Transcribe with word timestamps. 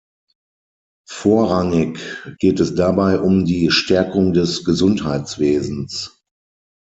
Vorrangig 1.07 1.99
geht 2.39 2.59
es 2.59 2.73
dabei 2.73 3.19
um 3.19 3.45
die 3.45 3.69
Stärkung 3.69 4.33
des 4.33 4.65
Gesundheitswesens. 4.65 6.23